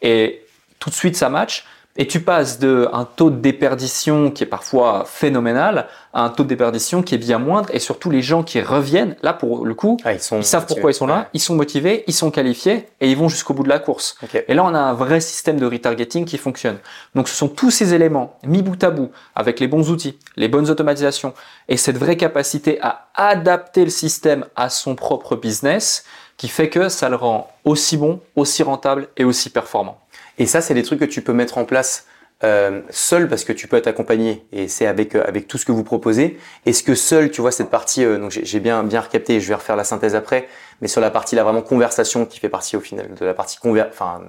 [0.00, 0.44] Et
[0.78, 1.66] tout de suite, ça match.
[1.96, 6.44] Et tu passes de un taux de déperdition qui est parfois phénoménal à un taux
[6.44, 7.68] de déperdition qui est bien moindre.
[7.72, 10.38] Et surtout, les gens qui reviennent, là, pour le coup, Ah, ils sont.
[10.38, 11.26] ils savent pourquoi ils sont là, Ouais.
[11.34, 14.16] ils sont motivés, ils sont qualifiés et ils vont jusqu'au bout de la course.
[14.46, 16.78] Et là, on a un vrai système de retargeting qui fonctionne.
[17.16, 20.48] Donc, ce sont tous ces éléments mis bout à bout avec les bons outils, les
[20.48, 21.34] bonnes automatisations
[21.68, 26.04] et cette vraie capacité à adapter le système à son propre business
[26.36, 29.98] qui fait que ça le rend aussi bon, aussi rentable et aussi performant.
[30.40, 32.06] Et ça, c'est des trucs que tu peux mettre en place
[32.42, 35.66] euh, seul parce que tu peux être accompagné et c'est avec euh, avec tout ce
[35.66, 36.38] que vous proposez.
[36.64, 39.40] Est-ce que seul, tu vois cette partie euh, donc j'ai j'ai bien bien recapté, et
[39.40, 40.48] je vais refaire la synthèse après,
[40.80, 43.58] mais sur la partie là vraiment conversation qui fait partie au final de la partie
[43.58, 44.22] conver enfin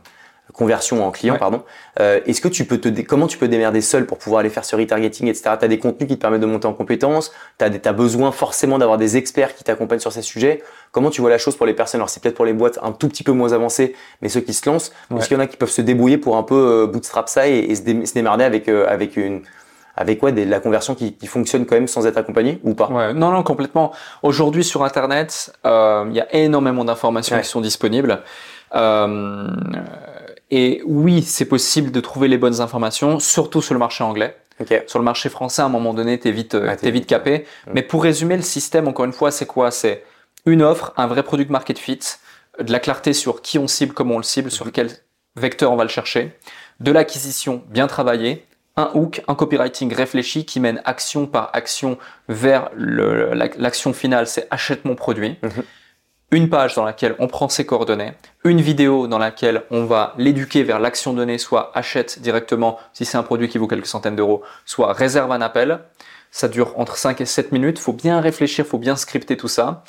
[0.54, 1.40] conversion en client Ouais.
[1.40, 1.64] pardon.
[2.00, 4.50] Euh, Est-ce que tu peux te dé- comment tu peux démerder seul pour pouvoir aller
[4.50, 5.52] faire ce retargeting etc.
[5.60, 8.98] T'as des contenus qui te permettent de monter en compétences, t'as t'as besoin forcément d'avoir
[8.98, 10.64] des experts qui t'accompagnent sur ces sujets.
[10.92, 12.00] Comment tu vois la chose pour les personnes?
[12.00, 14.54] Alors c'est peut-être pour les boîtes un tout petit peu moins avancées, mais ceux qui
[14.54, 15.20] se lancent, Ouais.
[15.20, 17.48] est-ce qu'il y en a qui peuvent se débrouiller pour un peu euh, bootstrap ça
[17.48, 19.42] et, et se, dé- se démerder avec euh, avec une
[19.98, 22.74] avec ouais, des- de la conversion qui, qui fonctionne quand même sans être accompagné ou
[22.74, 22.88] pas?
[22.90, 23.92] Ouais, non, non, complètement.
[24.24, 28.22] Aujourd'hui, sur Internet, euh, il y a énormément d'informations qui sont disponibles.
[28.74, 29.48] Euh,
[30.52, 34.36] et oui, c'est possible de trouver les bonnes informations, surtout sur le marché anglais.
[34.60, 34.84] Ok.
[34.86, 37.46] Sur le marché français, à un moment donné, t'es vite, euh, Ouais, t'es vite capé.
[37.74, 39.72] Mais pour résumer, le système, encore une fois, c'est quoi?
[39.72, 40.04] C'est
[40.46, 42.00] une offre, un vrai product market fit,
[42.60, 44.90] de la clarté sur qui on cible, comment on le cible, sur quel
[45.36, 46.36] vecteur on va le chercher,
[46.80, 51.98] de l'acquisition bien travaillée, un hook, un copywriting réfléchi qui mène action par action
[52.30, 55.38] vers le- l'action finale, c'est achète mon produit.
[55.42, 55.64] Mhm.
[56.32, 58.14] Une page dans laquelle on prend ses coordonnées,
[58.46, 63.18] une vidéo dans laquelle on va l'éduquer vers l'action donnée, soit achète directement si c'est
[63.18, 65.80] un produit qui vaut quelques centaines d'euros, soit réserve un appel.
[66.34, 67.78] Ça dure entre 5 et 7 minutes.
[67.78, 69.84] Faut bien réfléchir, faut bien scripter tout ça.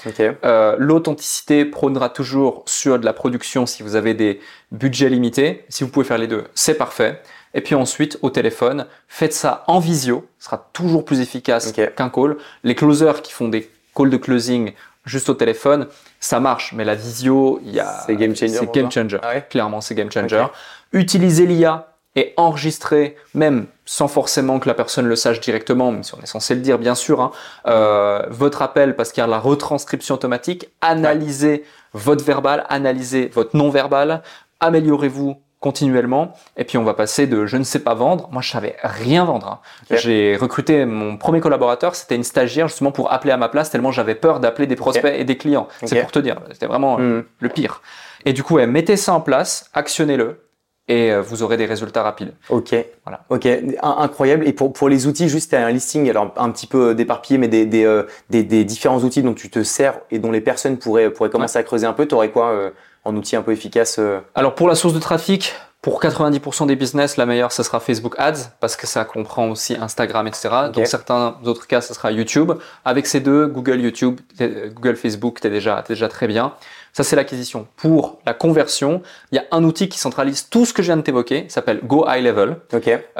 [0.44, 4.40] Euh, L'authenticité prônera toujours sur de la production si vous avez des
[4.72, 5.64] budgets limités.
[5.68, 7.22] Si vous pouvez faire les deux, c'est parfait.
[7.55, 10.26] Et puis ensuite, au téléphone, faites ça en visio.
[10.40, 12.37] Ce sera toujours plus efficace qu'un call.
[12.64, 14.72] Les closers qui font des calls de closing
[15.04, 15.86] juste au téléphone,
[16.20, 16.72] ça marche.
[16.72, 18.02] Mais la visio, il y a.
[18.06, 18.54] C'est game changer.
[18.54, 19.18] C'est game changer.
[19.22, 20.46] Ah Clairement, c'est game changer.
[20.92, 26.14] Utilisez l'IA et enregistrer, même sans forcément que la personne le sache directement, même si
[26.14, 27.30] on est censé le dire bien sûr, hein,
[27.66, 33.56] euh, votre appel parce qu'il y a la retranscription automatique, analysez votre verbal, analysez votre
[33.56, 34.22] non-verbal,
[34.60, 38.51] améliorez-vous continuellement et puis on va passer de je ne sais pas vendre moi je
[38.51, 39.96] savais rien vendre hein.
[39.96, 43.92] j'ai recruté mon premier collaborateur c'était une stagiaire justement pour appeler à ma place tellement
[43.92, 47.22] j'avais peur d'appeler des prospects et des clients c'est pour te dire c'était vraiment hmm.
[47.38, 47.81] le pire
[48.27, 50.42] et du coup mettez ça en place actionnez-le
[50.88, 52.35] et euh, vous aurez des résultats rapides.
[52.48, 52.75] Ok.
[53.05, 53.25] Voilà.
[53.29, 53.46] Ok.
[53.83, 54.46] Incroyable.
[54.46, 57.66] Et pour, pour les outils, juste un listing, alors un petit peu déparpillé, mais des,
[57.66, 61.11] des, euh, des, des, différents outils dont tu te sers et dont les personnes pourraient,
[61.11, 62.07] pourraient commencer à creuser un peu.
[62.07, 62.70] Tu aurais quoi euh,
[63.04, 64.00] en outil un peu efficace
[64.34, 68.14] Alors pour la source de trafic, pour 90% des business, la meilleure, ce sera Facebook
[68.16, 70.48] Ads, parce que ça comprend aussi Instagram, etc.
[70.72, 72.52] Dans certains autres cas, ce sera YouTube.
[72.84, 76.54] Avec ces deux, Google, YouTube, Google, Facebook, t'es déjà, déjà très bien.
[76.92, 77.66] Ça, c'est l'acquisition.
[77.74, 80.96] Pour la conversion, il y a un outil qui centralise tout ce que je viens
[80.96, 82.58] de t'évoquer, s'appelle Go High Level,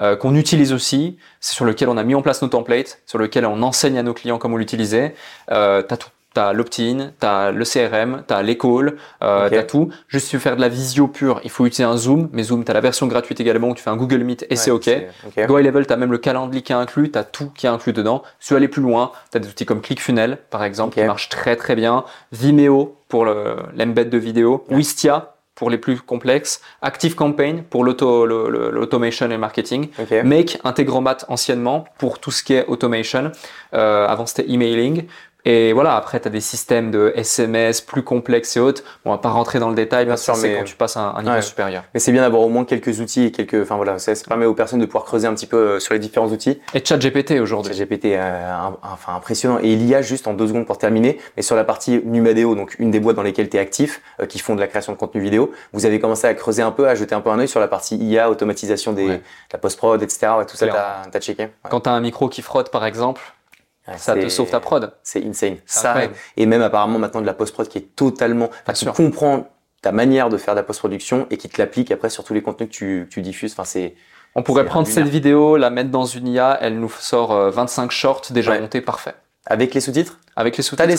[0.01, 3.19] euh, qu'on utilise aussi, c'est sur lequel on a mis en place nos templates, sur
[3.19, 5.17] lequel on enseigne à nos clients comment l'utiliser.
[5.51, 9.91] Euh, t'as tout T'as l'opt-in, t'as le CRM, t'as les calls, euh, t'as tout.
[10.09, 12.29] Juste si tu veux faire de la visio pure, il faut utiliser un Zoom.
[12.33, 14.71] Mais Zoom, t'as la version gratuite également où tu fais un Google Meet et c'est
[14.71, 14.89] OK.
[15.27, 15.47] okay.
[15.47, 17.93] Go High Level, t'as même le calendrier qui est inclus, t'as tout qui est inclus
[17.93, 18.23] dedans.
[18.41, 21.29] Si tu veux aller plus loin, t'as des outils comme ClickFunnels, par exemple, qui marchent
[21.29, 22.05] très très bien.
[22.33, 24.65] Vimeo pour l'embed de vidéo.
[24.71, 29.91] Wistia pour les plus complexes, Active Campaign pour l'automation et le marketing,
[30.25, 33.31] Make Integromat anciennement pour tout ce qui est automation,
[33.75, 35.05] euh, avant c'était emailing,
[35.45, 38.83] et voilà, après, tu as des systèmes de SMS plus complexes et autres.
[39.05, 41.15] Bon, on va pas rentrer dans le détail, bien sûr, mais quand tu passes un,
[41.17, 41.83] un niveau supérieur.
[41.95, 44.55] Mais c'est bien d'avoir au moins quelques outils et quelques, enfin voilà, ça, permet aux
[44.55, 46.61] personnes de pouvoir creuser un petit peu euh, sur les différents outils.
[46.75, 47.75] Et ChatGPT aujourd'hui.
[47.75, 49.59] ChatGPT, euh, enfin impressionnant.
[49.61, 52.55] Et il y a juste en deux secondes pour terminer, mais sur la partie Numadeo,
[52.55, 54.93] donc une des boîtes dans lesquelles tu es actif, euh, qui font de la création
[54.93, 57.41] de contenu vidéo, vous avez commencé à creuser un peu, à jeter un peu un
[57.41, 59.21] œil sur la partie IA, automatisation des,
[59.53, 60.29] la post-prod, etc.
[60.39, 61.49] Ouais, tout ça, t'as as checké.
[61.69, 63.21] Quand tu as un micro qui frotte, par exemple,
[63.97, 64.93] ça te sauve ta prod.
[65.03, 65.57] C'est insane.
[65.67, 66.03] Ça,
[66.37, 69.49] et même apparemment maintenant de la post-prod qui est totalement, enfin, tu comprends
[69.81, 72.43] ta manière de faire de la post-production et qui te l'applique après sur tous les
[72.43, 73.53] contenus que tu, tu diffuses.
[73.53, 73.95] Enfin, c'est,
[74.35, 77.91] on pourrait prendre cette vidéo, la mettre dans une IA, elle nous sort 25 euh,
[77.91, 79.15] shorts déjà montés, parfait.
[79.47, 80.21] Avec les sous-titres?
[80.37, 80.97] Avec les sous-titres.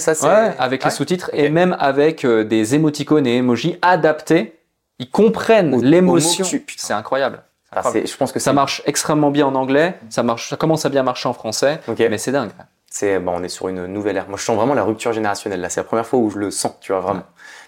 [0.00, 4.58] ça, ouais, avec les sous-titres et même avec euh, des émoticônes et emojis adaptés.
[4.98, 6.44] Ils comprennent l'émotion.
[6.76, 7.42] C'est incroyable
[7.74, 11.02] je pense que ça marche extrêmement bien en anglais, ça marche, ça commence à bien
[11.02, 12.50] marcher en français, mais c'est dingue.
[12.88, 14.26] C'est bon, on est sur une nouvelle ère.
[14.28, 15.68] Moi, je sens vraiment la rupture générationnelle là.
[15.68, 17.24] C'est la première fois où je le sens, tu vois vraiment.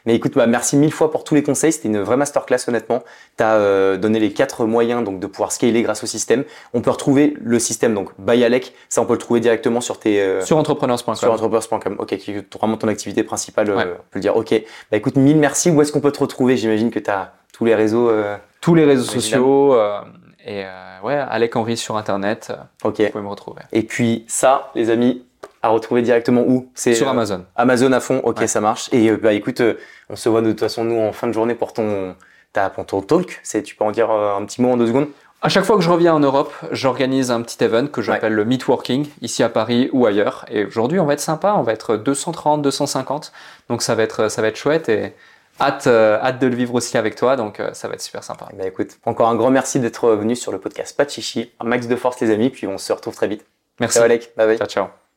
[0.06, 1.70] Mais écoute, bah, merci mille fois pour tous les conseils.
[1.70, 3.02] C'était une vraie masterclass, honnêtement.
[3.36, 6.44] Tu as euh, donné les quatre moyens donc de pouvoir scaler grâce au système.
[6.72, 8.72] On peut retrouver le système donc Bayalec.
[8.88, 11.14] Ça, on peut le trouver directement sur tes euh, sur entrepreneurs.com.
[11.14, 11.96] Sur entrepreneurs.com.
[11.98, 13.68] Ok, qui est vraiment ton activité principale.
[13.68, 14.34] Euh, on peut le dire.
[14.34, 14.54] Ok.
[14.90, 15.68] Bah écoute, mille merci.
[15.68, 16.56] Où est-ce qu'on peut te retrouver?
[16.56, 18.10] J'imagine que tu as tous les réseaux.
[18.68, 19.74] Tous les réseaux sociaux.
[20.44, 22.52] Et euh, ouais, Alec Henry sur Internet.
[22.84, 23.00] Ok.
[23.00, 23.62] Vous pouvez me retrouver.
[23.72, 25.24] Et puis ça, les amis,
[25.62, 26.70] à retrouver directement où?
[26.74, 27.44] C'est sur euh, Amazon.
[27.56, 28.20] Amazon à fond.
[28.24, 28.88] Ok, ça marche.
[28.92, 29.62] Et euh, bah écoute,
[30.10, 32.14] on se voit de toute façon nous en fin de journée pour ton
[32.52, 33.40] ta, pour ton talk.
[33.42, 35.08] C'est, tu peux en dire un petit mot en deux secondes?
[35.40, 38.44] À chaque fois que je reviens en Europe, j'organise un petit event que j'appelle le
[38.44, 40.44] Meetworking, ici à Paris ou ailleurs.
[40.50, 43.32] Et aujourd'hui, on va être sympa, on va être 230, 250.
[43.68, 45.14] Donc ça va être, ça va être chouette et
[45.60, 48.24] hâte, euh, hâte de le vivre aussi avec toi, donc euh, ça va être super
[48.24, 48.48] sympa.
[48.54, 51.52] Bah écoute, encore un grand merci d'être venu sur le podcast Pas de chichi.
[51.60, 53.44] Un max de force les amis, puis on se retrouve très vite.
[53.80, 53.96] Merci.
[53.98, 54.58] Ciao Alec, bye bye.
[54.58, 55.07] Ciao ciao.